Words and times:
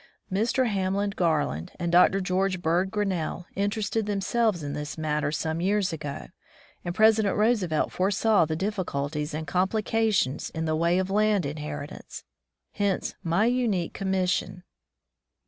Mr. 0.33 0.65
Hamlin 0.65 1.11
Garland 1.11 1.73
and 1.79 1.91
Dr. 1.91 2.21
George 2.21 2.59
Bird 2.59 2.89
Grinnell 2.89 3.45
interested 3.55 4.07
themselves 4.07 4.63
in 4.63 4.73
this 4.73 4.97
matter 4.97 5.31
some 5.31 5.61
years 5.61 5.93
ago, 5.93 6.29
and 6.83 6.95
President 6.95 7.37
Roosevelt 7.37 7.91
foresaw 7.91 8.45
the 8.45 8.55
difficulties 8.55 9.35
and 9.35 9.45
complications 9.45 10.49
in 10.55 10.65
the 10.65 10.75
way 10.75 10.97
of 10.97 11.11
land 11.11 11.45
inheritance, 11.45 12.23
hence 12.71 13.13
my 13.21 13.45
unique 13.45 13.93
com 13.93 14.09
mission. 14.09 14.63